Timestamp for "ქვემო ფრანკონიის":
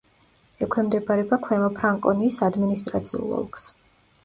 1.43-2.41